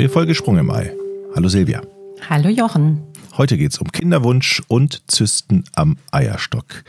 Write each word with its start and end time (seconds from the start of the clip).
Neue 0.00 0.08
Folge 0.08 0.34
Sprung 0.34 0.58
im 0.58 0.70
Ei. 0.70 0.92
Hallo 1.34 1.48
Silvia. 1.48 1.82
Hallo 2.28 2.48
Jochen. 2.48 3.02
Heute 3.36 3.56
geht 3.56 3.72
es 3.72 3.78
um 3.78 3.90
Kinderwunsch 3.90 4.62
und 4.68 5.02
Zysten 5.10 5.64
am 5.74 5.96
Eierstock. 6.10 6.84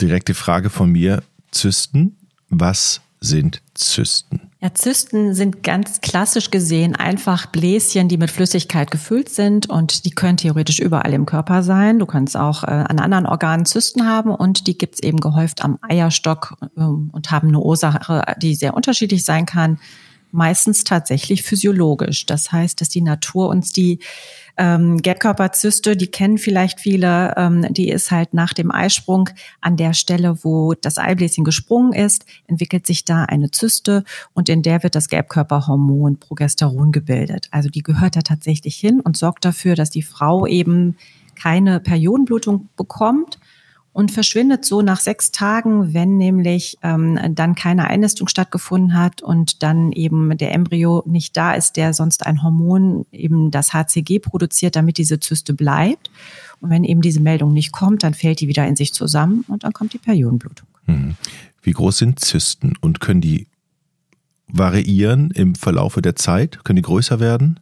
Direkte 0.00 0.34
Frage 0.34 0.70
von 0.70 0.90
mir. 0.90 1.22
Zysten, 1.50 2.16
was 2.48 3.00
sind 3.20 3.62
Zysten? 3.74 4.50
Ja, 4.64 4.72
Zysten 4.72 5.34
sind 5.34 5.62
ganz 5.62 6.00
klassisch 6.00 6.50
gesehen 6.50 6.96
einfach 6.96 7.44
Bläschen, 7.44 8.08
die 8.08 8.16
mit 8.16 8.30
Flüssigkeit 8.30 8.90
gefüllt 8.90 9.28
sind 9.28 9.68
und 9.68 10.06
die 10.06 10.10
können 10.10 10.38
theoretisch 10.38 10.78
überall 10.78 11.12
im 11.12 11.26
Körper 11.26 11.62
sein. 11.62 11.98
Du 11.98 12.06
kannst 12.06 12.34
auch 12.34 12.64
äh, 12.64 12.68
an 12.68 12.98
anderen 12.98 13.26
Organen 13.26 13.66
Zysten 13.66 14.08
haben 14.08 14.30
und 14.30 14.66
die 14.66 14.78
gibt's 14.78 15.00
eben 15.00 15.20
gehäuft 15.20 15.62
am 15.62 15.78
Eierstock 15.82 16.56
äh, 16.78 16.80
und 16.80 17.30
haben 17.30 17.48
eine 17.48 17.60
Ursache, 17.60 18.22
die 18.40 18.54
sehr 18.54 18.72
unterschiedlich 18.72 19.26
sein 19.26 19.44
kann 19.44 19.78
meistens 20.34 20.82
tatsächlich 20.82 21.44
physiologisch. 21.44 22.26
Das 22.26 22.50
heißt, 22.50 22.80
dass 22.80 22.88
die 22.88 23.02
Natur 23.02 23.48
uns 23.48 23.70
die 23.70 24.00
ähm, 24.56 24.98
Gelbkörperzyste, 24.98 25.96
die 25.96 26.06
kennen 26.06 26.38
vielleicht 26.38 26.80
viele, 26.80 27.34
ähm, 27.36 27.66
die 27.72 27.88
ist 27.88 28.10
halt 28.10 28.34
nach 28.34 28.52
dem 28.52 28.70
Eisprung 28.70 29.30
an 29.60 29.76
der 29.76 29.94
Stelle, 29.94 30.44
wo 30.44 30.74
das 30.74 30.98
Eibläschen 30.98 31.44
gesprungen 31.44 31.92
ist, 31.92 32.24
entwickelt 32.46 32.86
sich 32.86 33.04
da 33.04 33.24
eine 33.24 33.50
Zyste 33.50 34.04
und 34.32 34.48
in 34.48 34.62
der 34.62 34.82
wird 34.82 34.94
das 34.94 35.08
Gelbkörperhormon 35.08 36.18
Progesteron 36.18 36.92
gebildet. 36.92 37.48
Also 37.50 37.68
die 37.68 37.82
gehört 37.82 38.16
da 38.16 38.22
tatsächlich 38.22 38.76
hin 38.76 39.00
und 39.00 39.16
sorgt 39.16 39.44
dafür, 39.44 39.74
dass 39.74 39.90
die 39.90 40.02
Frau 40.02 40.46
eben 40.46 40.96
keine 41.34 41.80
Periodenblutung 41.80 42.68
bekommt 42.76 43.38
und 43.94 44.10
verschwindet 44.10 44.64
so 44.64 44.82
nach 44.82 44.98
sechs 44.98 45.30
Tagen, 45.30 45.94
wenn 45.94 46.16
nämlich 46.16 46.78
ähm, 46.82 47.16
dann 47.30 47.54
keine 47.54 47.86
Einnistung 47.86 48.26
stattgefunden 48.26 48.98
hat 48.98 49.22
und 49.22 49.62
dann 49.62 49.92
eben 49.92 50.36
der 50.36 50.52
Embryo 50.52 51.04
nicht 51.06 51.36
da 51.36 51.52
ist, 51.52 51.76
der 51.76 51.94
sonst 51.94 52.26
ein 52.26 52.42
Hormon, 52.42 53.06
eben 53.12 53.52
das 53.52 53.72
HCG 53.72 54.18
produziert, 54.18 54.74
damit 54.74 54.98
diese 54.98 55.20
Zyste 55.20 55.54
bleibt. 55.54 56.10
Und 56.60 56.70
wenn 56.70 56.82
eben 56.82 57.02
diese 57.02 57.20
Meldung 57.20 57.52
nicht 57.52 57.70
kommt, 57.70 58.02
dann 58.02 58.14
fällt 58.14 58.40
die 58.40 58.48
wieder 58.48 58.66
in 58.66 58.74
sich 58.74 58.92
zusammen 58.92 59.44
und 59.46 59.62
dann 59.62 59.72
kommt 59.72 59.92
die 59.92 59.98
Periodenblutung. 59.98 60.66
Hm. 60.86 61.14
Wie 61.62 61.72
groß 61.72 61.96
sind 61.96 62.18
Zysten 62.18 62.74
und 62.80 62.98
können 62.98 63.20
die 63.20 63.46
variieren 64.48 65.30
im 65.30 65.54
Verlaufe 65.54 66.02
der 66.02 66.16
Zeit? 66.16 66.64
Können 66.64 66.76
die 66.76 66.82
größer 66.82 67.20
werden? 67.20 67.60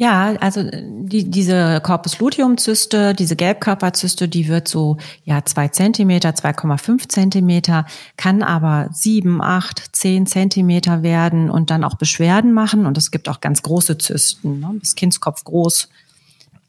Ja, 0.00 0.34
also 0.40 0.62
die, 0.72 1.30
diese 1.30 1.78
Corpus 1.82 2.20
luteum-Zyste, 2.20 3.12
diese 3.12 3.36
Gelbkörperzyste, 3.36 4.28
die 4.28 4.48
wird 4.48 4.66
so 4.66 4.96
ja 5.24 5.44
zwei 5.44 5.68
Zentimeter, 5.68 6.30
2,5 6.30 7.06
Zentimeter, 7.06 7.84
kann 8.16 8.42
aber 8.42 8.88
sieben, 8.94 9.42
acht, 9.42 9.94
zehn 9.94 10.24
Zentimeter 10.24 11.02
werden 11.02 11.50
und 11.50 11.68
dann 11.68 11.84
auch 11.84 11.96
Beschwerden 11.96 12.54
machen. 12.54 12.86
Und 12.86 12.96
es 12.96 13.10
gibt 13.10 13.28
auch 13.28 13.42
ganz 13.42 13.60
große 13.60 13.98
Zysten, 13.98 14.60
ne? 14.60 14.70
bis 14.80 14.94
Kindskopf 14.94 15.44
groß. 15.44 15.90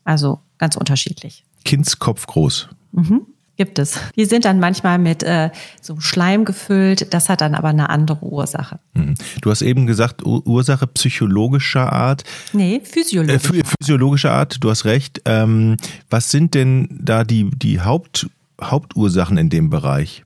Also 0.04 0.40
ganz 0.58 0.76
unterschiedlich. 0.76 1.46
Kindskopf 1.64 2.28
groß. 2.28 2.68
Mhm. 2.92 3.28
Gibt 3.62 3.78
es. 3.78 4.00
Die 4.16 4.26
sind 4.26 4.46
dann 4.46 4.60
manchmal 4.60 4.98
mit 4.98 5.22
äh, 5.22 5.52
so 5.84 6.00
Schleim 6.00 6.46
gefüllt. 6.46 7.14
Das 7.14 7.30
hat 7.30 7.42
dann 7.42 7.54
aber 7.54 7.68
eine 7.68 7.92
andere 7.92 8.26
Ursache. 8.26 8.80
Mhm. 8.96 9.14
Du 9.40 9.52
hast 9.52 9.62
eben 9.62 9.86
gesagt, 9.86 10.26
Ursache 10.26 10.88
psychologischer 10.88 11.94
Art. 11.94 12.24
Nee, 12.54 12.82
physiologischer. 12.84 13.54
Äh, 13.54 13.64
physiologischer 13.80 14.32
Art, 14.32 14.58
du 14.62 14.72
hast 14.72 14.86
recht. 14.86 15.22
Ähm, 15.26 15.78
was 16.10 16.32
sind 16.32 16.56
denn 16.56 16.88
da 16.90 17.24
die, 17.24 17.52
die 17.52 17.82
Haupt, 17.82 18.32
Hauptursachen 18.60 19.38
in 19.38 19.52
dem 19.52 19.70
Bereich? 19.70 20.24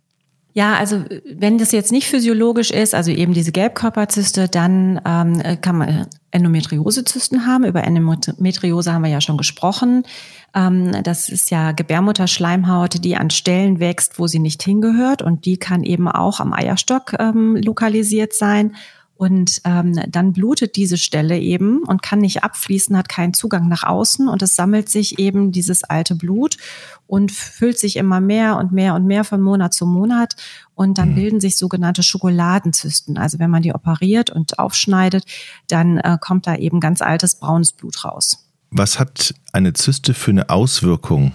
Ja, 0.57 0.77
also 0.77 1.03
wenn 1.29 1.57
das 1.57 1.73
jetzt 1.73 1.91
nicht 1.91 2.07
physiologisch 2.07 2.71
ist, 2.71 2.95
also 2.95 3.11
eben 3.11 3.33
diese 3.33 3.51
Gelbkörperzyste, 3.51 4.47
dann 4.47 5.01
ähm, 5.05 5.59
kann 5.59 5.77
man 5.77 6.07
Endometriosezysten 6.31 7.45
haben. 7.45 7.65
Über 7.65 7.83
Endometriose 7.83 8.93
haben 8.93 9.03
wir 9.03 9.09
ja 9.09 9.19
schon 9.19 9.35
gesprochen. 9.35 10.03
Ähm, 10.55 11.03
das 11.03 11.27
ist 11.27 11.51
ja 11.51 11.73
Gebärmutterschleimhaut, 11.73 13.03
die 13.03 13.17
an 13.17 13.31
Stellen 13.31 13.81
wächst, 13.81 14.17
wo 14.17 14.27
sie 14.27 14.39
nicht 14.39 14.63
hingehört 14.63 15.21
und 15.21 15.43
die 15.43 15.57
kann 15.57 15.83
eben 15.83 16.07
auch 16.07 16.39
am 16.39 16.53
Eierstock 16.53 17.15
ähm, 17.19 17.57
lokalisiert 17.57 18.31
sein. 18.33 18.77
Und 19.17 19.61
ähm, 19.63 19.97
dann 20.09 20.33
blutet 20.33 20.75
diese 20.75 20.97
Stelle 20.97 21.39
eben 21.39 21.83
und 21.83 22.01
kann 22.01 22.19
nicht 22.19 22.43
abfließen, 22.43 22.97
hat 22.97 23.07
keinen 23.07 23.33
Zugang 23.33 23.69
nach 23.69 23.83
außen 23.83 24.27
und 24.27 24.41
es 24.41 24.55
sammelt 24.55 24.89
sich 24.89 25.19
eben 25.19 25.53
dieses 25.53 25.85
alte 25.85 26.15
Blut 26.15 26.57
und 27.07 27.31
füllt 27.31 27.79
sich 27.79 27.95
immer 27.95 28.19
mehr 28.19 28.57
und 28.57 28.73
mehr 28.73 28.93
und 28.93 29.05
mehr 29.05 29.23
von 29.23 29.41
Monat 29.41 29.73
zu 29.73 29.85
Monat 29.85 30.35
und 30.73 30.97
dann 30.97 31.11
mhm. 31.11 31.15
bilden 31.15 31.39
sich 31.39 31.57
sogenannte 31.57 32.03
Schokoladenzysten. 32.03 33.17
Also 33.17 33.39
wenn 33.39 33.49
man 33.49 33.61
die 33.61 33.73
operiert 33.73 34.31
und 34.31 34.59
aufschneidet, 34.59 35.23
dann 35.69 35.97
äh, 35.97 36.17
kommt 36.19 36.45
da 36.45 36.55
eben 36.55 36.81
ganz 36.81 37.01
altes 37.01 37.35
braunes 37.35 37.71
Blut 37.71 38.03
raus. 38.03 38.49
Was 38.69 38.99
hat 38.99 39.33
eine 39.53 39.71
Zyste 39.71 40.13
für 40.13 40.31
eine 40.31 40.49
Auswirkung 40.49 41.31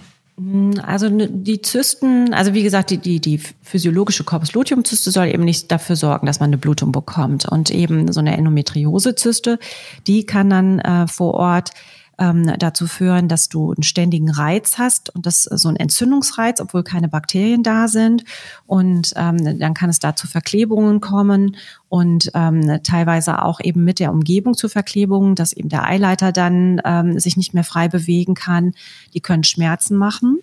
also 0.83 1.09
die 1.11 1.61
Zysten, 1.61 2.33
also 2.33 2.55
wie 2.55 2.63
gesagt, 2.63 2.91
die, 2.91 2.99
die, 2.99 3.21
die 3.21 3.39
physiologische 3.63 4.25
Corpus 4.25 4.53
luteum-Zyste 4.53 5.11
soll 5.11 5.27
eben 5.27 5.45
nicht 5.45 5.71
dafür 5.71 5.97
sorgen, 5.97 6.27
dass 6.27 6.41
man 6.41 6.51
eine 6.51 6.59
Blutung 6.59 6.93
bekommt. 6.93 7.47
Und 7.47 7.71
eben 7.71 8.11
so 8.13 8.21
eine 8.21 8.37
Endometriose-Zyste, 8.37 9.59
die 10.07 10.25
kann 10.25 10.51
dann 10.51 10.79
äh, 10.79 11.07
vor 11.07 11.35
Ort 11.35 11.71
ähm, 12.21 12.53
dazu 12.59 12.87
führen, 12.87 13.27
dass 13.27 13.49
du 13.49 13.73
einen 13.73 13.83
ständigen 13.83 14.31
Reiz 14.31 14.79
hast 14.79 15.15
und 15.15 15.27
das 15.27 15.45
so 15.45 15.69
ein 15.69 15.77
Entzündungsreiz, 15.77 16.61
obwohl 16.61 16.85
keine 16.85 17.09
Bakterien 17.09 17.63
da 17.63 17.89
sind. 17.89 18.25
Und 18.67 19.13
ähm, 19.17 19.59
dann 19.59 19.75
kann 19.75 19.91
es 19.91 19.99
da 19.99 20.15
zu 20.15 20.29
Verklebungen 20.29 21.01
kommen 21.01 21.57
und 21.89 22.31
ähm, 22.35 22.81
teilweise 22.85 23.43
auch 23.43 23.61
eben 23.61 23.85
mit 23.85 23.99
der 23.99 24.13
Umgebung 24.13 24.55
zu 24.55 24.69
Verklebungen, 24.69 25.35
dass 25.35 25.53
eben 25.53 25.71
der 25.71 25.87
Eileiter 25.87 26.31
dann 26.31 26.81
ähm, 26.85 27.19
sich 27.19 27.37
nicht 27.37 27.55
mehr 27.55 27.65
frei 27.65 27.89
bewegen 27.89 28.35
kann. 28.35 28.73
Die 29.15 29.21
können 29.21 29.43
Schmerzen 29.43 29.97
machen. 29.97 30.39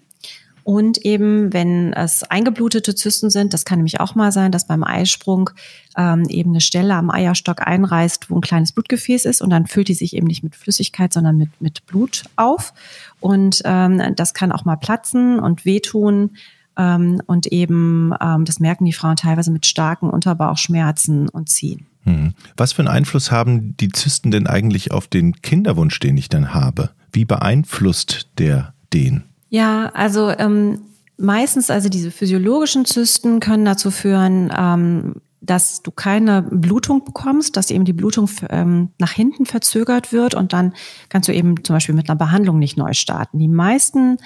Und 0.68 0.98
eben, 1.06 1.54
wenn 1.54 1.94
es 1.94 2.24
eingeblutete 2.24 2.94
Zysten 2.94 3.30
sind, 3.30 3.54
das 3.54 3.64
kann 3.64 3.80
nämlich 3.80 4.02
auch 4.02 4.16
mal 4.16 4.34
sein, 4.34 4.52
dass 4.52 4.68
beim 4.68 4.84
Eisprung 4.84 5.50
ähm, 5.96 6.26
eben 6.28 6.50
eine 6.50 6.60
Stelle 6.60 6.94
am 6.96 7.10
Eierstock 7.10 7.66
einreißt, 7.66 8.30
wo 8.30 8.36
ein 8.36 8.42
kleines 8.42 8.74
Blutgefäß 8.74 9.24
ist 9.24 9.42
und 9.42 9.50
dann 9.50 9.68
füllt 9.68 9.88
die 9.88 9.94
sich 9.94 10.14
eben 10.14 10.28
nicht 10.28 10.44
mit 10.44 10.58
Flüssigkeit, 10.58 11.14
sondern 11.14 11.38
mit, 11.38 11.62
mit 11.62 11.86
Blut 11.86 12.26
auf. 12.36 12.74
Und 13.22 13.62
ähm, 13.64 14.14
das 14.18 14.34
kann 14.34 14.52
auch 14.52 14.66
mal 14.66 14.76
platzen 14.76 15.40
und 15.40 15.64
wehtun. 15.64 16.32
Ähm, 16.78 17.22
und 17.28 17.48
eben, 17.48 18.14
ähm, 18.20 18.44
das 18.44 18.60
merken 18.60 18.84
die 18.84 18.92
Frauen 18.92 19.16
teilweise 19.16 19.52
mit 19.52 19.66
starken 19.66 20.10
Unterbauchschmerzen 20.10 21.30
und 21.30 21.48
Ziehen. 21.48 21.86
Hm. 22.04 22.34
Was 22.58 22.74
für 22.74 22.82
einen 22.82 22.90
Einfluss 22.90 23.32
haben 23.32 23.78
die 23.78 23.94
Zysten 23.94 24.32
denn 24.32 24.48
eigentlich 24.48 24.92
auf 24.92 25.08
den 25.08 25.42
Kinderwunsch, 25.42 25.98
den 26.02 26.18
ich 26.18 26.28
dann 26.28 26.54
habe? 26.54 26.90
Wie 27.14 27.24
beeinflusst 27.24 28.28
der 28.38 28.74
den? 28.92 29.24
Ja, 29.50 29.90
also 29.94 30.30
ähm, 30.30 30.82
meistens, 31.18 31.70
also 31.70 31.90
diese 31.90 32.12
physiologischen 32.12 32.86
Zysten 32.86 33.40
können 33.40 33.66
dazu 33.66 33.92
führen, 33.92 34.52
ähm, 34.58 35.16
dass 35.42 35.82
du 35.82 35.92
keine 35.92 36.42
Blutung 36.42 37.06
bekommst, 37.06 37.56
dass 37.56 37.72
eben 37.72 37.86
die 37.86 37.94
Blutung 37.94 38.30
ähm, 38.50 38.90
nach 38.98 39.12
hinten 39.12 39.46
verzögert 39.46 40.12
wird 40.12 40.34
und 40.34 40.52
dann 40.52 40.74
kannst 41.10 41.30
du 41.30 41.34
eben 41.34 41.64
zum 41.64 41.76
Beispiel 41.76 41.96
mit 41.96 42.10
einer 42.10 42.18
Behandlung 42.18 42.60
nicht 42.60 42.78
neu 42.78 42.94
starten. 42.94 43.40
Die 43.40 43.48
meisten 43.48 44.18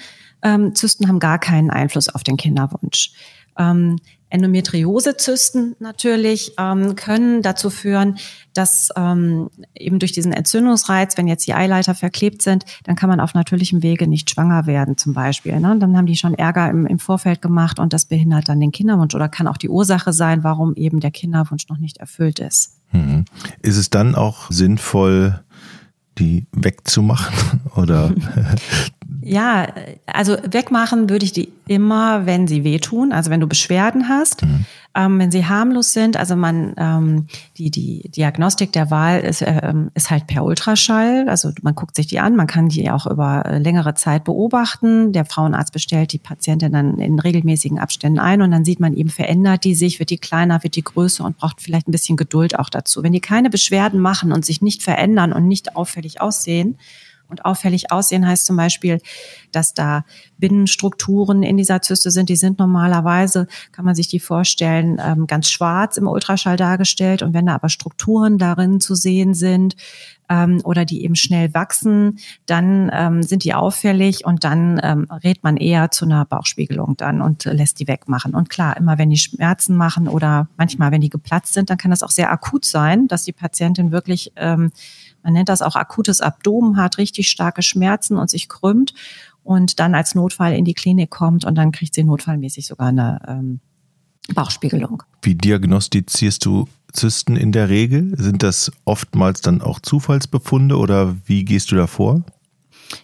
ähm, 0.42 0.74
Zysten 0.74 1.08
haben 1.08 1.20
gar 1.20 1.38
keinen 1.38 1.70
Einfluss 1.70 2.08
auf 2.08 2.22
den 2.24 2.36
Kinderwunsch. 2.36 3.12
Ähm, 3.56 3.98
Endometriosezysten 4.32 5.76
natürlich 5.78 6.54
ähm, 6.58 6.96
können 6.96 7.42
dazu 7.42 7.70
führen, 7.70 8.18
dass 8.54 8.88
ähm, 8.96 9.50
eben 9.74 9.98
durch 9.98 10.12
diesen 10.12 10.32
Entzündungsreiz, 10.32 11.16
wenn 11.16 11.28
jetzt 11.28 11.46
die 11.46 11.54
Eileiter 11.54 11.94
verklebt 11.94 12.42
sind, 12.42 12.64
dann 12.84 12.96
kann 12.96 13.08
man 13.08 13.20
auf 13.20 13.34
natürlichem 13.34 13.82
Wege 13.82 14.06
nicht 14.06 14.30
schwanger 14.30 14.66
werden 14.66 14.96
zum 14.96 15.12
Beispiel. 15.14 15.58
Ne? 15.60 15.76
Dann 15.78 15.96
haben 15.96 16.06
die 16.06 16.16
schon 16.16 16.34
Ärger 16.34 16.70
im, 16.70 16.86
im 16.86 16.98
Vorfeld 16.98 17.42
gemacht 17.42 17.78
und 17.78 17.92
das 17.92 18.06
behindert 18.06 18.48
dann 18.48 18.60
den 18.60 18.72
Kinderwunsch 18.72 19.14
oder 19.14 19.28
kann 19.28 19.46
auch 19.46 19.58
die 19.58 19.68
Ursache 19.68 20.12
sein, 20.12 20.44
warum 20.44 20.74
eben 20.74 21.00
der 21.00 21.10
Kinderwunsch 21.10 21.68
noch 21.68 21.78
nicht 21.78 21.98
erfüllt 21.98 22.38
ist. 22.38 22.78
Mhm. 22.92 23.24
Ist 23.60 23.76
es 23.76 23.90
dann 23.90 24.14
auch 24.14 24.50
sinnvoll, 24.50 25.40
die 26.18 26.46
wegzumachen 26.52 27.60
oder 27.76 28.12
Ja, 29.24 29.68
also 30.06 30.36
wegmachen 30.44 31.08
würde 31.08 31.24
ich 31.24 31.32
die 31.32 31.52
immer, 31.66 32.26
wenn 32.26 32.46
sie 32.48 32.64
wehtun, 32.64 33.12
also 33.12 33.30
wenn 33.30 33.40
du 33.40 33.46
Beschwerden 33.46 34.08
hast. 34.08 34.42
Mhm. 34.42 34.64
Ähm, 34.94 35.18
wenn 35.18 35.30
sie 35.30 35.46
harmlos 35.46 35.92
sind, 35.94 36.18
also 36.18 36.36
man 36.36 36.74
ähm, 36.76 37.26
die 37.56 37.70
die 37.70 38.10
Diagnostik 38.10 38.72
der 38.72 38.90
Wahl 38.90 39.20
ist, 39.20 39.40
äh, 39.40 39.72
ist 39.94 40.10
halt 40.10 40.26
per 40.26 40.44
Ultraschall, 40.44 41.30
also 41.30 41.50
man 41.62 41.74
guckt 41.74 41.96
sich 41.96 42.08
die 42.08 42.20
an, 42.20 42.36
man 42.36 42.46
kann 42.46 42.68
die 42.68 42.90
auch 42.90 43.06
über 43.06 43.46
äh, 43.46 43.58
längere 43.58 43.94
Zeit 43.94 44.24
beobachten. 44.24 45.12
Der 45.12 45.24
Frauenarzt 45.24 45.72
bestellt 45.72 46.12
die 46.12 46.18
Patientin 46.18 46.72
dann 46.72 46.98
in 46.98 47.18
regelmäßigen 47.18 47.78
Abständen 47.78 48.18
ein 48.18 48.42
und 48.42 48.50
dann 48.50 48.66
sieht 48.66 48.80
man 48.80 48.92
eben 48.92 49.08
verändert 49.08 49.64
die 49.64 49.74
sich, 49.74 49.98
wird 49.98 50.10
die 50.10 50.18
kleiner, 50.18 50.62
wird 50.62 50.76
die 50.76 50.84
größer 50.84 51.24
und 51.24 51.38
braucht 51.38 51.62
vielleicht 51.62 51.88
ein 51.88 51.92
bisschen 51.92 52.18
Geduld 52.18 52.58
auch 52.58 52.68
dazu. 52.68 53.02
Wenn 53.02 53.12
die 53.12 53.20
keine 53.20 53.48
Beschwerden 53.48 53.98
machen 53.98 54.30
und 54.30 54.44
sich 54.44 54.60
nicht 54.60 54.82
verändern 54.82 55.32
und 55.32 55.48
nicht 55.48 55.74
auffällig 55.74 56.20
aussehen, 56.20 56.76
Und 57.32 57.46
auffällig 57.46 57.90
aussehen 57.90 58.28
heißt 58.28 58.44
zum 58.44 58.56
Beispiel, 58.56 59.00
dass 59.52 59.72
da 59.72 60.04
Binnenstrukturen 60.36 61.42
in 61.42 61.56
dieser 61.56 61.80
Zyste 61.80 62.10
sind. 62.10 62.28
Die 62.28 62.36
sind 62.36 62.58
normalerweise, 62.58 63.46
kann 63.72 63.86
man 63.86 63.94
sich 63.94 64.08
die 64.08 64.20
vorstellen, 64.20 65.00
ähm, 65.02 65.26
ganz 65.26 65.48
schwarz 65.48 65.96
im 65.96 66.06
Ultraschall 66.06 66.58
dargestellt. 66.58 67.22
Und 67.22 67.32
wenn 67.32 67.46
da 67.46 67.54
aber 67.54 67.70
Strukturen 67.70 68.36
darin 68.36 68.80
zu 68.80 68.94
sehen 68.94 69.32
sind, 69.32 69.76
ähm, 70.28 70.60
oder 70.64 70.84
die 70.84 71.04
eben 71.04 71.14
schnell 71.14 71.54
wachsen, 71.54 72.18
dann 72.46 72.90
ähm, 72.92 73.22
sind 73.22 73.44
die 73.44 73.54
auffällig 73.54 74.24
und 74.26 74.44
dann 74.44 74.78
rät 74.78 75.42
man 75.42 75.56
eher 75.56 75.90
zu 75.90 76.04
einer 76.04 76.24
Bauchspiegelung 76.24 76.96
dann 76.98 77.22
und 77.22 77.44
lässt 77.44 77.80
die 77.80 77.88
wegmachen. 77.88 78.34
Und 78.34 78.50
klar, 78.50 78.76
immer 78.76 78.98
wenn 78.98 79.10
die 79.10 79.16
Schmerzen 79.16 79.74
machen 79.74 80.06
oder 80.06 80.48
manchmal, 80.58 80.92
wenn 80.92 81.00
die 81.00 81.08
geplatzt 81.08 81.54
sind, 81.54 81.70
dann 81.70 81.78
kann 81.78 81.90
das 81.90 82.02
auch 82.02 82.10
sehr 82.10 82.30
akut 82.30 82.66
sein, 82.66 83.08
dass 83.08 83.24
die 83.24 83.32
Patientin 83.32 83.90
wirklich, 83.90 84.32
man 85.22 85.32
nennt 85.32 85.48
das 85.48 85.62
auch 85.62 85.76
akutes 85.76 86.20
Abdomen 86.20 86.76
hat, 86.76 86.98
richtig 86.98 87.28
starke 87.28 87.62
Schmerzen 87.62 88.16
und 88.16 88.30
sich 88.30 88.48
krümmt 88.48 88.94
und 89.42 89.80
dann 89.80 89.94
als 89.94 90.14
Notfall 90.14 90.54
in 90.54 90.64
die 90.64 90.74
Klinik 90.74 91.10
kommt 91.10 91.44
und 91.44 91.56
dann 91.56 91.72
kriegt 91.72 91.94
sie 91.94 92.04
notfallmäßig 92.04 92.66
sogar 92.66 92.88
eine 92.88 93.20
ähm, 93.26 93.60
Bauchspiegelung. 94.34 95.02
Wie 95.22 95.34
diagnostizierst 95.34 96.44
du 96.44 96.68
Zysten 96.92 97.36
in 97.36 97.52
der 97.52 97.68
Regel? 97.68 98.14
Sind 98.16 98.42
das 98.42 98.70
oftmals 98.84 99.40
dann 99.40 99.62
auch 99.62 99.80
Zufallsbefunde 99.80 100.76
oder 100.76 101.16
wie 101.26 101.44
gehst 101.44 101.72
du 101.72 101.76
da 101.76 101.86
vor? 101.86 102.22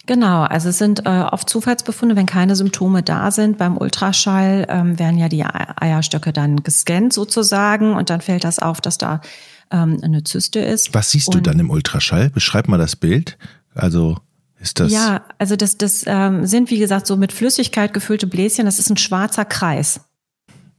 Genau, 0.07 0.43
also 0.43 0.69
es 0.69 0.79
sind 0.79 1.07
äh, 1.07 1.25
oft 1.31 1.49
Zufallsbefunde, 1.49 2.15
wenn 2.15 2.27
keine 2.27 2.57
Symptome 2.57 3.03
da 3.03 3.31
sind. 3.31 3.57
Beim 3.57 3.79
Ultraschall 3.79 4.67
ähm, 4.69 4.99
werden 4.99 5.19
ja 5.19 5.29
die 5.29 5.45
Eierstöcke 5.45 6.33
dann 6.33 6.63
gescannt 6.63 7.15
sozusagen 7.15 7.95
und 7.95 8.11
dann 8.11 8.21
fällt 8.21 8.45
das 8.45 8.59
auf, 8.59 8.83
dass 8.83 8.99
da 8.99 9.23
ähm, 9.71 9.99
eine 10.03 10.25
Zyste 10.25 10.61
ist. 10.61 10.95
Was 10.95 11.11
siehst 11.11 11.33
du 11.35 11.41
dann 11.41 11.59
im 11.59 11.71
Ultraschall? 11.71 12.31
Beschreib 12.31 12.69
mal 12.69 12.79
das 12.79 12.97
Bild. 12.97 13.39
Also 13.75 14.19
ist 14.61 14.81
das? 14.81 14.93
Ja, 14.93 15.25
also 15.39 15.57
das, 15.57 15.79
das 15.79 16.05
ähm, 16.07 16.47
sind 16.47 16.71
wie 16.71 16.79
gesagt 16.79 17.07
so 17.07 17.17
mit 17.17 17.33
Flüssigkeit 17.33 17.95
gefüllte 17.95 18.27
Bläschen. 18.27 18.65
Das 18.65 18.79
ist 18.79 18.91
ein 18.91 18.97
schwarzer 18.97 19.45
Kreis. 19.45 20.01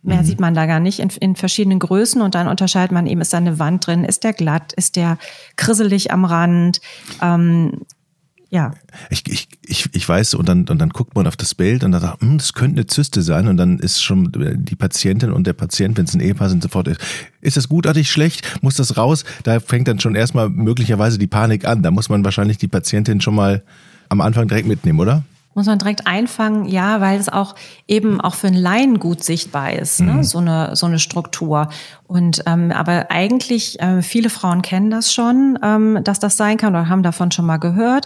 Mehr 0.01 0.21
mhm. 0.21 0.25
sieht 0.25 0.39
man 0.39 0.53
da 0.53 0.65
gar 0.65 0.79
nicht 0.79 0.99
in, 0.99 1.09
in, 1.19 1.35
verschiedenen 1.35 1.79
Größen 1.79 2.21
und 2.21 2.35
dann 2.35 2.47
unterscheidet 2.47 2.91
man 2.91 3.05
eben, 3.05 3.19
ist 3.19 3.33
da 3.33 3.37
eine 3.37 3.59
Wand 3.59 3.85
drin, 3.85 4.05
ist 4.05 4.23
der 4.23 4.33
glatt, 4.33 4.71
ist 4.73 4.95
der 4.95 5.17
krisselig 5.57 6.11
am 6.11 6.23
Rand, 6.23 6.79
ähm, 7.21 7.81
ja. 8.49 8.71
Ich, 9.09 9.27
ich, 9.27 9.47
ich, 9.61 9.89
ich 9.93 10.09
weiß, 10.09 10.33
und 10.33 10.49
dann, 10.49 10.67
und 10.67 10.79
dann 10.79 10.89
guckt 10.89 11.15
man 11.15 11.27
auf 11.27 11.37
das 11.37 11.53
Bild 11.53 11.83
und 11.83 11.91
dann 11.91 12.01
sagt, 12.01 12.21
hm, 12.21 12.37
das 12.37 12.53
könnte 12.53 12.77
eine 12.77 12.87
Zyste 12.87 13.21
sein 13.21 13.47
und 13.47 13.57
dann 13.57 13.77
ist 13.77 14.01
schon 14.01 14.31
die 14.33 14.75
Patientin 14.75 15.31
und 15.31 15.45
der 15.45 15.53
Patient, 15.53 15.97
wenn 15.97 16.05
es 16.05 16.15
ein 16.15 16.19
Ehepaar 16.19 16.49
sind, 16.49 16.63
sofort, 16.63 16.89
ist 17.41 17.57
das 17.57 17.69
gutartig 17.69 18.11
schlecht? 18.11 18.63
Muss 18.63 18.75
das 18.75 18.97
raus? 18.97 19.23
Da 19.43 19.59
fängt 19.59 19.87
dann 19.87 19.99
schon 19.99 20.15
erstmal 20.15 20.49
möglicherweise 20.49 21.19
die 21.19 21.27
Panik 21.27 21.65
an. 21.65 21.83
Da 21.83 21.91
muss 21.91 22.09
man 22.09 22.25
wahrscheinlich 22.25 22.57
die 22.57 22.67
Patientin 22.67 23.21
schon 23.21 23.35
mal 23.35 23.63
am 24.09 24.21
Anfang 24.21 24.47
direkt 24.47 24.67
mitnehmen, 24.67 24.99
oder? 24.99 25.23
Muss 25.55 25.65
man 25.65 25.79
direkt 25.79 26.05
einfangen, 26.05 26.65
ja, 26.65 27.01
weil 27.01 27.19
es 27.19 27.27
auch 27.27 27.55
eben 27.87 28.21
auch 28.21 28.35
für 28.35 28.47
einen 28.47 28.55
Laien 28.55 28.99
gut 28.99 29.23
sichtbar 29.23 29.73
ist, 29.73 29.99
ne? 29.99 30.13
Mhm. 30.13 30.23
so 30.23 30.37
eine 30.37 30.75
so 30.75 30.85
eine 30.85 30.99
Struktur. 30.99 31.69
Und 32.07 32.43
ähm, 32.45 32.71
aber 32.71 33.07
eigentlich 33.09 33.79
äh, 33.81 34.03
viele 34.03 34.29
Frauen 34.29 34.61
kennen 34.61 34.91
das 34.91 35.11
schon, 35.11 35.57
ähm, 35.63 35.99
dass 36.03 36.19
das 36.19 36.37
sein 36.37 36.57
kann 36.57 36.75
oder 36.75 36.87
haben 36.87 37.03
davon 37.03 37.31
schon 37.31 37.45
mal 37.45 37.57
gehört. 37.57 38.05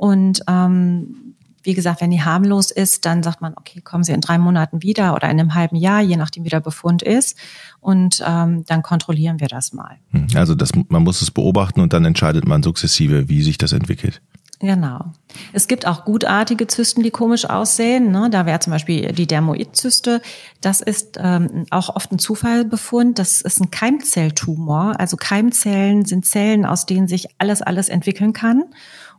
Und 0.00 0.40
ähm, 0.48 1.34
wie 1.62 1.74
gesagt, 1.74 2.00
wenn 2.00 2.10
die 2.10 2.22
harmlos 2.22 2.70
ist, 2.70 3.04
dann 3.04 3.22
sagt 3.22 3.42
man, 3.42 3.52
okay, 3.54 3.82
kommen 3.82 4.02
Sie 4.02 4.12
in 4.12 4.22
drei 4.22 4.38
Monaten 4.38 4.82
wieder 4.82 5.14
oder 5.14 5.28
in 5.28 5.38
einem 5.38 5.54
halben 5.54 5.76
Jahr, 5.76 6.00
je 6.00 6.16
nachdem 6.16 6.44
wie 6.44 6.48
der 6.48 6.60
Befund 6.60 7.02
ist. 7.02 7.36
Und 7.80 8.24
ähm, 8.26 8.64
dann 8.64 8.82
kontrollieren 8.82 9.40
wir 9.40 9.48
das 9.48 9.74
mal. 9.74 9.98
Hm, 10.12 10.28
also 10.36 10.54
das, 10.54 10.70
man 10.88 11.02
muss 11.02 11.20
es 11.20 11.30
beobachten 11.30 11.82
und 11.82 11.92
dann 11.92 12.06
entscheidet 12.06 12.46
man 12.46 12.62
sukzessive, 12.62 13.28
wie 13.28 13.42
sich 13.42 13.58
das 13.58 13.72
entwickelt. 13.72 14.22
Genau. 14.58 15.12
Es 15.52 15.68
gibt 15.68 15.86
auch 15.86 16.04
gutartige 16.04 16.66
Zysten, 16.66 17.02
die 17.02 17.10
komisch 17.10 17.44
aussehen. 17.44 18.10
Ne? 18.10 18.28
Da 18.30 18.44
wäre 18.44 18.60
zum 18.60 18.72
Beispiel 18.72 19.12
die 19.12 19.26
Dermoidzyste. 19.26 20.20
Das 20.62 20.82
ist 20.82 21.18
ähm, 21.18 21.64
auch 21.70 21.94
oft 21.94 22.12
ein 22.12 22.18
Zufallbefund. 22.18 23.18
Das 23.18 23.40
ist 23.42 23.60
ein 23.60 23.70
Keimzelltumor. 23.70 24.98
Also 24.98 25.16
Keimzellen 25.16 26.04
sind 26.04 26.26
Zellen, 26.26 26.66
aus 26.66 26.84
denen 26.84 27.08
sich 27.08 27.28
alles, 27.38 27.62
alles 27.62 27.88
entwickeln 27.88 28.34
kann. 28.34 28.64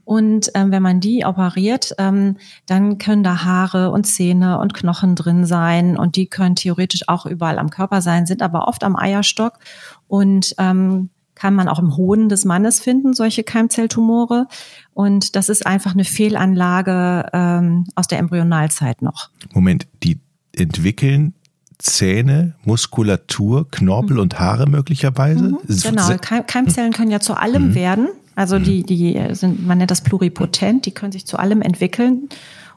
Und 0.04 0.52
ähm, 0.56 0.72
wenn 0.72 0.82
man 0.82 1.00
die 1.00 1.26
operiert, 1.26 1.94
ähm, 1.98 2.38
dann 2.66 2.98
können 2.98 3.24
da 3.24 3.44
Haare 3.44 3.92
und 3.92 4.06
Zähne 4.06 4.60
und 4.60 4.74
Knochen 4.74 5.16
drin 5.16 5.46
sein 5.46 5.98
und 5.98 6.16
die 6.16 6.28
können 6.28 6.56
theoretisch 6.56 7.08
auch 7.08 7.26
überall 7.26 7.60
am 7.60 7.70
Körper 7.70 8.02
sein, 8.02 8.26
sind 8.26 8.42
aber 8.42 8.68
oft 8.68 8.84
am 8.84 8.96
Eierstock 8.96 9.60
und 10.08 10.56
ähm, 10.58 11.10
kann 11.36 11.56
man 11.56 11.68
auch 11.68 11.80
im 11.80 11.98
Hoden 11.98 12.30
des 12.30 12.46
Mannes 12.46 12.80
finden, 12.80 13.14
solche 13.14 13.44
Keimzelltumore. 13.44 14.48
Und 14.94 15.36
das 15.36 15.50
ist 15.50 15.66
einfach 15.66 15.94
eine 15.94 16.04
Fehlanlage 16.04 17.26
ähm, 17.34 17.88
aus 17.96 18.08
der 18.08 18.20
Embryonalzeit 18.20 19.02
noch. 19.02 19.30
Moment, 19.54 19.88
die 20.04 20.20
entwickeln 20.56 21.34
Zähne, 21.80 22.54
Muskulatur, 22.64 23.68
Knorpel 23.72 24.16
mhm. 24.18 24.22
und 24.22 24.40
Haare 24.40 24.68
möglicherweise? 24.70 25.44
Mhm, 25.46 25.60
genau, 25.82 26.10
Keimzellen 26.18 26.94
können 26.94 27.10
ja 27.10 27.20
zu 27.20 27.34
allem 27.34 27.70
mhm. 27.70 27.76
werden. 27.76 28.08
Also 28.36 28.60
mhm. 28.60 28.64
die, 28.64 28.84
die 28.84 29.22
sind, 29.34 29.66
man 29.66 29.78
nennt 29.78 29.92
das 29.92 30.02
pluripotent, 30.02 30.86
die 30.86 30.92
können 30.92 31.12
sich 31.12 31.26
zu 31.26 31.38
allem 31.38 31.62
entwickeln. 31.62 32.30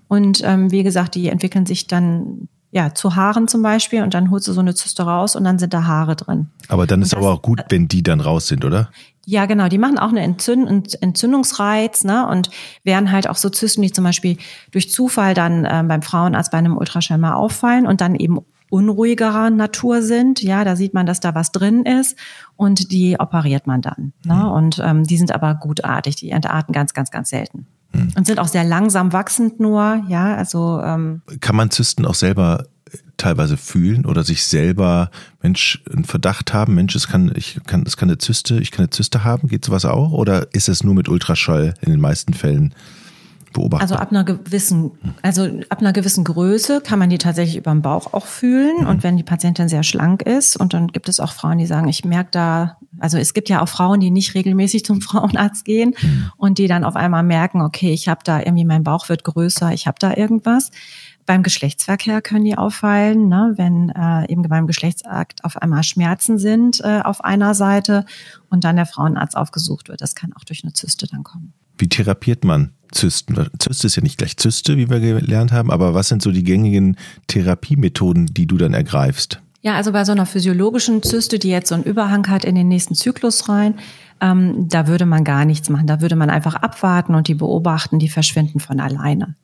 Und 0.09 0.43
ähm, 0.45 0.71
wie 0.71 0.83
gesagt, 0.83 1.15
die 1.15 1.29
entwickeln 1.29 1.67
sich 1.67 1.87
dann 1.87 2.49
ja, 2.75 2.93
zu 2.93 3.15
Haaren 3.15 3.47
zum 3.47 3.63
Beispiel 3.63 4.03
und 4.03 4.15
dann 4.15 4.33
holst 4.33 4.49
du 4.49 4.53
so 4.53 4.61
eine 4.61 4.75
Zyste 4.75 5.05
raus 5.05 5.37
und 5.37 5.45
dann 5.45 5.61
sind 5.61 5.73
da 5.73 5.85
Haare 5.85 6.17
drin. 6.17 6.49
Aber 6.67 6.89
dann 6.89 7.03
ist 7.03 7.13
das, 7.13 7.19
aber 7.19 7.33
auch 7.33 7.41
gut, 7.41 7.63
wenn 7.69 7.87
die 7.87 8.03
dann 8.03 8.21
raus 8.21 8.49
sind, 8.49 8.65
oder? 8.65 8.91
Ja, 9.27 9.47
genau. 9.47 9.69
Die 9.69 9.79
machen 9.79 9.97
auch 9.97 10.09
eine 10.09 10.23
Entzünd 10.23 11.01
Entzündungsreiz, 11.01 12.03
ne? 12.03 12.27
Und 12.27 12.51
werden 12.83 13.13
halt 13.13 13.29
auch 13.29 13.37
so 13.37 13.49
Zysten, 13.49 13.83
die 13.83 13.93
zum 13.93 14.03
Beispiel 14.03 14.39
durch 14.73 14.91
Zufall 14.91 15.35
dann 15.35 15.65
ähm, 15.71 15.87
beim 15.87 16.03
Frauenarzt 16.03 16.51
bei 16.51 16.59
einem 16.59 16.77
Ultraschall 16.77 17.17
mal 17.17 17.35
auffallen 17.35 17.87
und 17.87 18.01
dann 18.01 18.17
eben 18.17 18.41
unruhigerer 18.75 19.51
Natur 19.51 20.03
sind. 20.03 20.43
Ja, 20.43 20.65
da 20.65 20.75
sieht 20.75 20.95
man, 20.95 21.07
dass 21.07 21.21
da 21.21 21.37
was 21.37 21.53
drin 21.53 21.85
ist 21.85 22.19
und 22.57 22.91
die 22.91 23.17
operiert 23.21 23.69
man 23.69 23.81
dann. 23.81 24.13
Ne? 24.25 24.35
Mhm. 24.35 24.51
Und 24.51 24.83
ähm, 24.85 25.05
die 25.05 25.17
sind 25.17 25.33
aber 25.33 25.55
gutartig. 25.55 26.17
Die 26.17 26.31
entarten 26.31 26.73
ganz, 26.73 26.93
ganz, 26.93 27.13
ganz 27.13 27.31
selten. 27.31 27.67
Hm. 27.93 28.09
Und 28.17 28.27
sind 28.27 28.41
auch 28.41 28.49
sehr 28.49 28.65
langsam 28.65 29.13
wachsend 29.13 29.61
nur, 29.61 30.03
ja, 30.09 30.35
also. 30.35 30.81
Ähm, 30.83 31.23
Kann 31.39 31.55
man 31.55 31.71
Zysten 31.71 32.05
auch 32.05 32.17
selber 32.17 32.67
äh, 32.91 32.97
teilweise 33.17 33.57
fühlen 33.57 34.05
oder 34.05 34.25
sich 34.25 34.43
selber, 34.43 35.13
Mensch, 35.41 35.81
einen 35.93 36.03
Verdacht 36.03 36.53
haben, 36.53 36.75
Mensch, 36.75 36.97
es 36.97 37.07
kann, 37.07 37.31
ich 37.37 37.61
kann, 37.69 37.85
es 37.87 37.97
kann 37.97 38.09
eine 38.09 38.19
Zyste, 38.19 38.59
ich 38.59 38.73
kann 38.73 38.81
eine 38.81 38.91
Zyste 38.91 39.23
haben, 39.23 39.47
geht 39.47 39.65
sowas 39.65 39.85
auch? 39.85 40.11
Oder 40.11 40.53
ist 40.53 40.69
es 40.69 40.83
nur 40.83 40.95
mit 40.95 41.09
Ultraschall 41.09 41.75
in 41.81 41.93
den 41.93 42.01
meisten 42.01 42.35
Fällen 42.35 42.75
beobachten? 43.55 43.83
Also 43.83 43.95
ab 43.95 44.11
einer 44.11 44.25
gewissen, 44.25 44.93
also 45.23 45.45
ab 45.71 45.81
einer 45.81 45.95
gewissen 45.95 46.25
Größe 46.25 46.83
kann 46.83 46.99
man 46.99 47.09
die 47.09 47.17
tatsächlich 47.17 47.57
über 47.57 47.71
den 47.71 47.81
Bauch 47.81 48.13
auch 48.13 48.27
fühlen. 48.27 48.83
Mhm. 48.83 48.87
Und 48.87 49.03
wenn 49.03 49.17
die 49.17 49.23
Patientin 49.23 49.71
sehr 49.71 49.83
schlank 49.83 50.23
ist, 50.23 50.57
und 50.57 50.75
dann 50.75 50.89
gibt 50.89 51.09
es 51.09 51.21
auch 51.21 51.33
Frauen, 51.33 51.57
die 51.57 51.67
sagen, 51.67 51.89
ich 51.89 52.05
merke 52.05 52.31
da, 52.33 52.77
also 52.99 53.17
es 53.17 53.33
gibt 53.33 53.49
ja 53.49 53.63
auch 53.63 53.69
Frauen, 53.69 54.01
die 54.01 54.11
nicht 54.11 54.35
regelmäßig 54.35 54.85
zum 54.85 55.01
Frauenarzt 55.01 55.65
gehen 55.65 55.95
mhm. 56.01 56.31
und 56.37 56.59
die 56.59 56.69
dann 56.69 56.85
auf 56.85 56.97
einmal 56.97 57.23
merken, 57.23 57.63
okay, 57.63 57.93
ich 57.93 58.09
habe 58.09 58.21
da 58.25 58.41
irgendwie, 58.41 58.67
mein 58.67 58.85
Bauch 58.85 59.09
wird 59.09 59.25
größer, 59.25 59.73
ich 59.73 59.87
habe 59.87 59.97
da 59.99 60.15
irgendwas. 60.15 60.71
Beim 61.27 61.43
Geschlechtsverkehr 61.43 62.21
können 62.21 62.45
die 62.45 62.59
auffallen, 62.59 63.29
ne, 63.29 63.55
wenn 63.57 63.89
äh, 63.89 64.31
eben 64.31 64.43
beim 64.43 64.67
Geschlechtsakt 64.67 65.43
auf 65.43 65.57
einmal 65.57 65.83
Schmerzen 65.83 66.37
sind 66.39 66.83
äh, 66.85 67.01
auf 67.03 67.25
einer 67.25 67.55
Seite 67.55 68.05
und 68.51 68.65
dann 68.65 68.77
der 68.77 68.85
Frauenarzt 68.85 69.35
aufgesucht 69.35 69.89
wird. 69.89 70.03
Das 70.03 70.15
kann 70.15 70.35
auch 70.35 70.45
durch 70.45 70.65
eine 70.65 70.75
Zyste 70.75 71.07
dann 71.07 71.25
kommen. 71.25 71.55
Wie 71.79 71.89
therapiert 71.89 72.45
man 72.45 72.73
Zysten? 72.93 73.49
Zyste 73.59 73.87
ist 73.87 73.97
ja 73.97 74.03
nicht 74.03 74.19
gleich 74.19 74.37
Zyste, 74.37 74.77
wie 74.77 74.89
wir 74.89 75.01
gelernt 75.01 75.53
haben, 75.53 75.71
aber 75.71 75.95
was 75.95 76.09
sind 76.09 76.23
so 76.23 76.31
die 76.31 76.45
gängigen 76.45 76.97
Therapiemethoden, 77.27 78.27
die 78.27 78.47
du 78.47 78.57
dann 78.57 78.75
ergreifst? 78.75 79.41
Ja, 79.63 79.77
also 79.77 79.93
bei 79.93 80.05
so 80.05 80.13
einer 80.13 80.27
physiologischen 80.27 81.03
Zyste, 81.03 81.39
die 81.39 81.49
jetzt 81.49 81.71
so 81.71 81.75
einen 81.75 81.85
Überhang 81.85 82.29
hat 82.29 82.45
in 82.45 82.55
den 82.55 82.69
nächsten 82.69 82.95
Zyklus 82.95 83.49
rein, 83.49 83.77
ähm, 84.21 84.69
da 84.69 84.87
würde 84.87 85.07
man 85.07 85.25
gar 85.25 85.45
nichts 85.47 85.71
machen. 85.71 85.87
Da 85.87 86.01
würde 86.01 86.17
man 86.17 86.31
einfach 86.31 86.55
abwarten 86.55 87.15
und 87.15 87.29
die 87.29 87.35
beobachten, 87.35 87.99
die 87.99 88.11
verschwinden 88.11 88.61
von 88.61 88.79
alleine. 88.79 89.37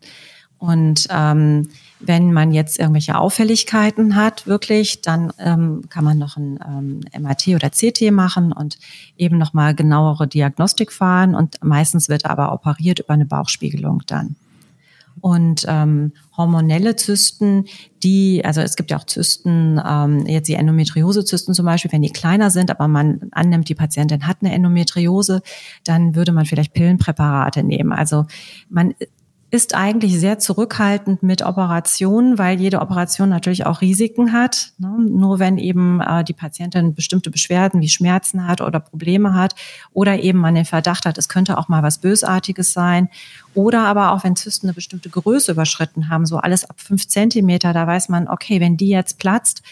Und 0.59 1.07
ähm, 1.11 1.69
wenn 2.01 2.33
man 2.33 2.53
jetzt 2.53 2.79
irgendwelche 2.79 3.19
Auffälligkeiten 3.19 4.17
hat, 4.17 4.47
wirklich, 4.47 5.03
dann 5.03 5.33
ähm, 5.39 5.83
kann 5.91 6.05
man 6.05 6.19
noch 6.19 6.37
ein 6.37 6.59
ähm, 6.67 7.01
MRT 7.19 7.49
oder 7.49 7.71
CT 7.71 8.11
machen 8.11 8.53
und 8.53 8.79
eben 9.17 9.39
nochmal 9.39 9.75
genauere 9.75 10.27
Diagnostik 10.27 10.93
fahren. 10.93 11.35
Und 11.35 11.63
meistens 11.63 12.09
wird 12.09 12.25
aber 12.25 12.53
operiert 12.53 13.01
über 13.01 13.15
eine 13.15 13.27
Bauchspiegelung 13.27 14.03
dann. 14.07 14.37
Und 15.21 15.67
ähm, 15.69 16.13
hormonelle 16.37 16.97
Zysten, 16.97 17.67
die, 18.03 18.43
also 18.45 18.63
es 18.63 18.77
gibt 18.77 18.91
ja 18.91 18.97
auch 18.97 19.05
Zysten, 19.05 19.79
ähm, 19.85 20.25
jetzt 20.25 20.49
die 20.49 20.55
Endometriose-Zysten 20.55 21.53
zum 21.53 21.67
Beispiel, 21.67 21.93
wenn 21.93 22.01
die 22.01 22.11
kleiner 22.11 22.51
sind, 22.51 22.71
aber 22.71 22.89
man 22.89 23.29
annimmt, 23.33 23.69
die 23.69 23.75
Patientin 23.75 24.27
hat 24.27 24.39
eine 24.41 24.55
Endometriose, 24.55 25.43
dann 25.85 26.15
würde 26.15 26.33
man 26.33 26.47
vielleicht 26.47 26.73
Pillenpräparate 26.73 27.63
nehmen. 27.63 27.93
Also 27.93 28.25
man 28.71 28.95
ist 29.53 29.75
eigentlich 29.75 30.19
sehr 30.21 30.39
zurückhaltend 30.39 31.25
mit 31.25 31.43
Operationen, 31.43 32.39
weil 32.39 32.61
jede 32.61 32.81
Operation 32.81 33.29
natürlich 33.29 33.67
auch 33.67 33.81
Risiken 33.81 34.33
hat. 34.33 34.73
Ne? 34.79 34.95
Nur 34.99 35.41
wenn 35.41 35.59
eben 35.59 36.01
äh, 36.01 36.23
die 36.23 36.33
Patientin 36.33 36.95
bestimmte 36.95 37.31
Beschwerden 37.31 37.81
wie 37.81 37.89
Schmerzen 37.89 38.47
hat 38.47 38.61
oder 38.61 38.79
Probleme 38.79 39.35
hat 39.35 39.57
oder 39.93 40.21
eben 40.21 40.39
man 40.39 40.55
den 40.55 40.65
Verdacht 40.65 41.05
hat, 41.05 41.19
es 41.19 41.29
könnte 41.29 41.59
auch 41.59 41.69
mal 41.69 41.83
was 41.83 41.99
Bösartiges 41.99 42.73
sein 42.73 43.09
oder 43.55 43.81
aber 43.87 44.13
auch 44.13 44.23
wenn 44.23 44.37
Zysten 44.37 44.69
eine 44.69 44.75
bestimmte 44.75 45.11
Größe 45.11 45.53
überschritten 45.53 46.09
haben, 46.09 46.27
so 46.27 46.37
alles 46.37 46.69
ab 46.69 46.81
fünf 46.81 47.09
Zentimeter, 47.09 47.73
da 47.73 47.87
weiß 47.87 48.09
man, 48.09 48.29
okay, 48.29 48.61
wenn 48.61 48.77
die 48.77 48.89
jetzt 48.89 49.19
platzt, 49.19 49.63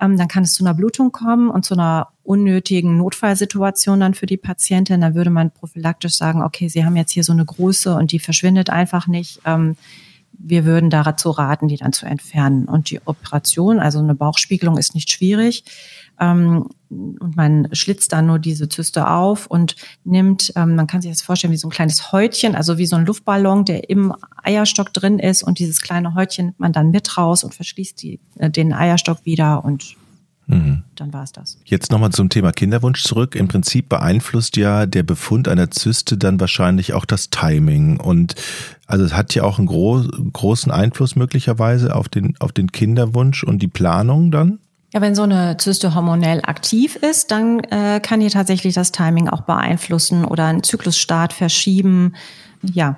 ähm, 0.00 0.16
dann 0.16 0.28
kann 0.28 0.42
es 0.42 0.52
zu 0.52 0.64
einer 0.64 0.74
Blutung 0.74 1.12
kommen 1.12 1.50
und 1.50 1.64
zu 1.64 1.74
einer 1.74 2.08
unnötigen 2.22 2.98
Notfallsituation 2.98 4.00
dann 4.00 4.14
für 4.14 4.26
die 4.26 4.36
Patientin. 4.36 5.00
Da 5.00 5.14
würde 5.14 5.30
man 5.30 5.50
prophylaktisch 5.50 6.14
sagen, 6.14 6.42
okay, 6.42 6.68
Sie 6.68 6.84
haben 6.84 6.96
jetzt 6.96 7.12
hier 7.12 7.24
so 7.24 7.32
eine 7.32 7.44
Größe 7.44 7.94
und 7.94 8.12
die 8.12 8.18
verschwindet 8.18 8.70
einfach 8.70 9.06
nicht. 9.06 9.40
Ähm, 9.44 9.76
wir 10.38 10.64
würden 10.64 10.90
dazu 10.90 11.30
raten, 11.30 11.68
die 11.68 11.76
dann 11.76 11.92
zu 11.92 12.04
entfernen. 12.06 12.66
Und 12.66 12.90
die 12.90 13.00
Operation, 13.06 13.78
also 13.78 13.98
eine 13.98 14.14
Bauchspiegelung 14.14 14.76
ist 14.76 14.94
nicht 14.94 15.10
schwierig. 15.10 15.64
Ähm, 16.18 16.68
und 16.88 17.36
man 17.36 17.68
schlitzt 17.72 18.12
dann 18.12 18.26
nur 18.26 18.38
diese 18.38 18.68
Zyste 18.68 19.08
auf 19.08 19.46
und 19.46 19.76
nimmt, 20.04 20.52
ähm, 20.56 20.76
man 20.76 20.86
kann 20.86 21.02
sich 21.02 21.10
das 21.10 21.22
vorstellen 21.22 21.52
wie 21.52 21.56
so 21.56 21.68
ein 21.68 21.72
kleines 21.72 22.12
Häutchen, 22.12 22.54
also 22.54 22.78
wie 22.78 22.86
so 22.86 22.96
ein 22.96 23.06
Luftballon, 23.06 23.64
der 23.64 23.90
im 23.90 24.14
Eierstock 24.42 24.92
drin 24.92 25.18
ist 25.18 25.42
und 25.42 25.58
dieses 25.58 25.80
kleine 25.80 26.14
Häutchen 26.14 26.46
nimmt 26.46 26.60
man 26.60 26.72
dann 26.72 26.90
mit 26.90 27.18
raus 27.18 27.42
und 27.44 27.54
verschließt 27.54 28.02
die, 28.02 28.20
äh, 28.36 28.50
den 28.50 28.72
Eierstock 28.72 29.24
wieder 29.24 29.64
und 29.64 29.96
Mhm. 30.48 30.84
Dann 30.94 31.12
war 31.12 31.24
es 31.24 31.32
das. 31.32 31.58
Jetzt 31.64 31.90
nochmal 31.90 32.10
zum 32.10 32.28
Thema 32.28 32.52
Kinderwunsch 32.52 33.02
zurück. 33.02 33.34
Im 33.34 33.48
Prinzip 33.48 33.88
beeinflusst 33.88 34.56
ja 34.56 34.86
der 34.86 35.02
Befund 35.02 35.48
einer 35.48 35.70
Zyste 35.70 36.16
dann 36.16 36.38
wahrscheinlich 36.38 36.92
auch 36.92 37.04
das 37.04 37.30
Timing. 37.30 37.98
Und 37.98 38.36
also 38.86 39.04
es 39.04 39.12
hat 39.14 39.34
ja 39.34 39.42
auch 39.42 39.58
einen 39.58 39.66
gro 39.66 40.04
großen 40.32 40.70
Einfluss 40.70 41.16
möglicherweise 41.16 41.94
auf 41.94 42.08
den, 42.08 42.36
auf 42.38 42.52
den 42.52 42.70
Kinderwunsch 42.70 43.42
und 43.42 43.60
die 43.60 43.68
Planung 43.68 44.30
dann. 44.30 44.60
Ja, 44.96 45.02
wenn 45.02 45.14
so 45.14 45.24
eine 45.24 45.58
Zyste 45.58 45.94
hormonell 45.94 46.40
aktiv 46.46 46.96
ist, 46.96 47.30
dann 47.30 47.60
äh, 47.64 48.00
kann 48.02 48.20
die 48.20 48.30
tatsächlich 48.30 48.72
das 48.72 48.92
Timing 48.92 49.28
auch 49.28 49.42
beeinflussen 49.42 50.24
oder 50.24 50.46
einen 50.46 50.62
Zyklusstart 50.62 51.34
verschieben. 51.34 52.14
Ja, 52.62 52.96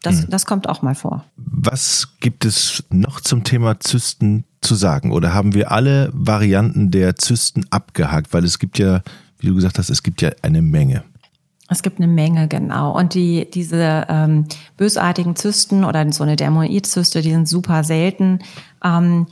das, 0.00 0.22
hm. 0.22 0.30
das 0.30 0.46
kommt 0.46 0.70
auch 0.70 0.80
mal 0.80 0.94
vor. 0.94 1.22
Was 1.36 2.14
gibt 2.20 2.46
es 2.46 2.82
noch 2.88 3.20
zum 3.20 3.44
Thema 3.44 3.78
Zysten 3.78 4.44
zu 4.62 4.74
sagen? 4.74 5.12
Oder 5.12 5.34
haben 5.34 5.52
wir 5.52 5.70
alle 5.70 6.08
Varianten 6.14 6.90
der 6.90 7.16
Zysten 7.16 7.66
abgehakt? 7.68 8.32
Weil 8.32 8.44
es 8.44 8.58
gibt 8.58 8.78
ja, 8.78 9.02
wie 9.38 9.48
du 9.48 9.54
gesagt 9.54 9.76
hast, 9.76 9.90
es 9.90 10.02
gibt 10.02 10.22
ja 10.22 10.30
eine 10.40 10.62
Menge. 10.62 11.04
Es 11.68 11.82
gibt 11.82 11.98
eine 11.98 12.08
Menge, 12.08 12.48
genau. 12.48 12.96
Und 12.96 13.12
die, 13.12 13.50
diese 13.50 14.06
ähm, 14.08 14.46
bösartigen 14.78 15.36
Zysten 15.36 15.84
oder 15.84 16.10
so 16.10 16.22
eine 16.22 16.36
Dermoidzyste, 16.36 17.20
die 17.20 17.32
sind 17.32 17.48
super 17.48 17.84
selten. 17.84 18.38
Ähm, 18.82 19.26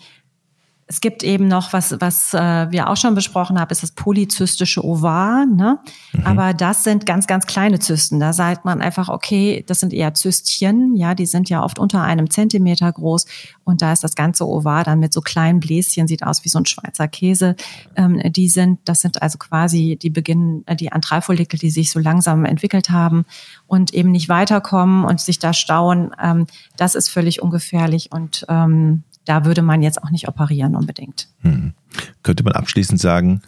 es 0.93 1.01
gibt 1.01 1.23
eben 1.23 1.49
noch, 1.49 1.73
was, 1.73 1.97
was 2.01 2.35
äh, 2.35 2.71
wir 2.71 2.91
auch 2.91 2.99
schon 2.99 3.15
besprochen 3.15 3.59
haben, 3.59 3.71
ist 3.71 3.83
das 3.83 3.93
polyzystische 3.93 4.85
Ovar. 4.85 5.47
Ne? 5.47 5.79
Mhm. 6.13 6.27
Aber 6.27 6.53
das 6.53 6.85
sind 6.85 7.07
ganz, 7.07 7.27
ganz 7.27 7.47
kleine 7.47 7.79
Zysten. 7.79 8.21
Da 8.21 8.35
sagt 8.35 8.67
man 8.67 8.83
einfach, 8.83 9.09
okay, 9.09 9.65
das 9.67 9.81
sind 9.81 9.95
eher 9.95 10.13
Zystchen. 10.13 10.95
Ja, 10.95 11.15
die 11.15 11.25
sind 11.25 11.49
ja 11.49 11.65
oft 11.65 11.79
unter 11.79 12.03
einem 12.03 12.29
Zentimeter 12.29 12.93
groß. 12.93 13.25
Und 13.65 13.81
da 13.81 13.91
ist 13.91 14.05
das 14.05 14.15
ganze 14.17 14.47
Ovar 14.47 14.85
dann 14.85 14.99
mit 14.99 15.15
so 15.15 15.23
kleinen 15.23 15.61
Bläschen, 15.61 16.07
sieht 16.07 16.25
aus 16.25 16.45
wie 16.45 16.51
so 16.51 16.59
ein 16.59 16.67
Schweizer 16.67 17.09
Käse. 17.09 17.57
Ähm, 17.97 18.21
die 18.31 18.51
sind, 18.51 18.81
das 18.85 19.01
sind 19.01 19.23
also 19.23 19.39
quasi 19.39 19.99
die 20.01 20.11
beginnen, 20.11 20.63
äh, 20.67 20.77
die 20.77 20.93
Antralfollikel, 20.93 21.59
die 21.59 21.71
sich 21.71 21.91
so 21.91 22.01
langsam 22.01 22.45
entwickelt 22.45 22.91
haben 22.91 23.25
und 23.67 23.95
eben 23.95 24.11
nicht 24.11 24.29
weiterkommen 24.29 25.07
und 25.07 25.23
sich 25.23 25.39
da 25.39 25.55
stauen. 25.55 26.15
Ähm, 26.23 26.47
das 26.77 26.95
ist 26.95 27.09
völlig 27.09 27.41
ungefährlich 27.41 28.13
und 28.13 28.45
ähm, 28.51 29.05
da 29.25 29.45
würde 29.45 29.63
man 29.63 29.83
jetzt 29.83 30.03
auch 30.03 30.11
nicht 30.11 30.29
operieren 30.29 30.77
unbedingt. 30.77 31.29
Hm. 31.41 31.75
Könnte 32.23 32.43
man 32.43 32.55
abschließend 32.55 33.01
sagen, 33.01 33.43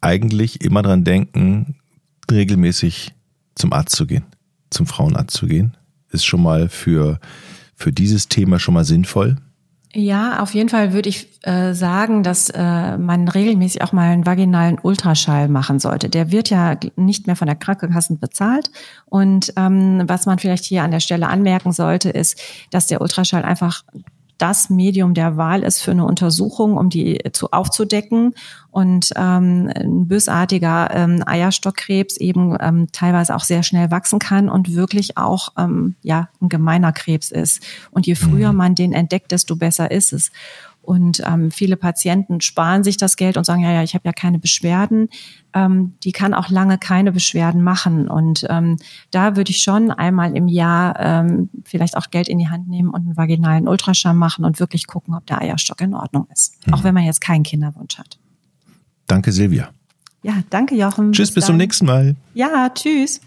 eigentlich 0.00 0.62
immer 0.62 0.82
dran 0.82 1.04
denken, 1.04 1.76
regelmäßig 2.30 3.12
zum 3.54 3.72
Arzt 3.72 3.96
zu 3.96 4.06
gehen, 4.06 4.24
zum 4.70 4.86
Frauenarzt 4.86 5.36
zu 5.36 5.46
gehen, 5.46 5.76
ist 6.10 6.24
schon 6.24 6.42
mal 6.42 6.68
für, 6.68 7.20
für 7.74 7.92
dieses 7.92 8.28
Thema 8.28 8.58
schon 8.58 8.74
mal 8.74 8.84
sinnvoll. 8.84 9.36
Ja, 9.92 10.40
auf 10.40 10.54
jeden 10.54 10.68
Fall 10.68 10.92
würde 10.92 11.08
ich 11.08 11.26
äh, 11.42 11.74
sagen, 11.74 12.22
dass 12.22 12.48
äh, 12.48 12.96
man 12.96 13.26
regelmäßig 13.26 13.82
auch 13.82 13.92
mal 13.92 14.12
einen 14.12 14.24
vaginalen 14.24 14.78
Ultraschall 14.80 15.48
machen 15.48 15.80
sollte. 15.80 16.08
Der 16.08 16.30
wird 16.30 16.48
ja 16.48 16.76
nicht 16.94 17.26
mehr 17.26 17.34
von 17.34 17.46
der 17.46 17.56
Krankenkasse 17.56 18.14
bezahlt. 18.14 18.70
Und 19.06 19.52
ähm, 19.56 20.04
was 20.06 20.26
man 20.26 20.38
vielleicht 20.38 20.64
hier 20.64 20.84
an 20.84 20.92
der 20.92 21.00
Stelle 21.00 21.26
anmerken 21.26 21.72
sollte, 21.72 22.08
ist, 22.08 22.40
dass 22.70 22.86
der 22.86 23.00
Ultraschall 23.00 23.42
einfach 23.42 23.82
das 24.40 24.70
Medium 24.70 25.12
der 25.12 25.36
Wahl 25.36 25.62
ist 25.62 25.82
für 25.82 25.90
eine 25.90 26.06
Untersuchung, 26.06 26.78
um 26.78 26.88
die 26.88 27.20
zu 27.32 27.50
aufzudecken 27.50 28.34
und 28.70 29.10
ähm, 29.16 29.70
ein 29.74 30.08
bösartiger 30.08 30.88
ähm, 30.92 31.22
Eierstockkrebs 31.26 32.16
eben 32.16 32.56
ähm, 32.58 32.88
teilweise 32.90 33.36
auch 33.36 33.44
sehr 33.44 33.62
schnell 33.62 33.90
wachsen 33.90 34.18
kann 34.18 34.48
und 34.48 34.74
wirklich 34.74 35.18
auch 35.18 35.50
ähm, 35.58 35.94
ja 36.02 36.30
ein 36.40 36.48
gemeiner 36.48 36.92
Krebs 36.92 37.30
ist. 37.30 37.62
Und 37.90 38.06
je 38.06 38.14
früher 38.14 38.52
mhm. 38.52 38.58
man 38.58 38.74
den 38.74 38.92
entdeckt, 38.92 39.30
desto 39.30 39.56
besser 39.56 39.90
ist 39.90 40.12
es. 40.14 40.30
Und 40.82 41.22
ähm, 41.26 41.50
viele 41.50 41.76
Patienten 41.76 42.40
sparen 42.40 42.82
sich 42.82 42.96
das 42.96 43.16
Geld 43.16 43.36
und 43.36 43.44
sagen, 43.44 43.62
ja, 43.62 43.72
ja, 43.72 43.82
ich 43.82 43.94
habe 43.94 44.02
ja 44.06 44.12
keine 44.12 44.38
Beschwerden. 44.38 45.08
Ähm, 45.52 45.94
die 46.02 46.12
kann 46.12 46.34
auch 46.34 46.48
lange 46.48 46.78
keine 46.78 47.12
Beschwerden 47.12 47.62
machen. 47.62 48.08
Und 48.08 48.46
ähm, 48.48 48.76
da 49.10 49.36
würde 49.36 49.50
ich 49.50 49.62
schon 49.62 49.90
einmal 49.90 50.36
im 50.36 50.48
Jahr 50.48 50.98
ähm, 50.98 51.50
vielleicht 51.64 51.96
auch 51.96 52.10
Geld 52.10 52.28
in 52.28 52.38
die 52.38 52.48
Hand 52.48 52.68
nehmen 52.68 52.90
und 52.90 53.06
einen 53.06 53.16
vaginalen 53.16 53.68
Ultraschall 53.68 54.14
machen 54.14 54.44
und 54.44 54.58
wirklich 54.58 54.86
gucken, 54.86 55.14
ob 55.14 55.26
der 55.26 55.40
Eierstock 55.40 55.80
in 55.80 55.94
Ordnung 55.94 56.26
ist. 56.32 56.66
Mhm. 56.66 56.74
Auch 56.74 56.84
wenn 56.84 56.94
man 56.94 57.04
jetzt 57.04 57.20
keinen 57.20 57.42
Kinderwunsch 57.42 57.98
hat. 57.98 58.18
Danke, 59.06 59.32
Silvia. 59.32 59.70
Ja, 60.22 60.34
danke, 60.50 60.74
Jochen. 60.74 61.12
Tschüss, 61.12 61.28
bis, 61.28 61.36
bis 61.36 61.46
zum 61.46 61.56
nächsten 61.56 61.86
Mal. 61.86 62.16
Ja, 62.34 62.68
tschüss. 62.68 63.20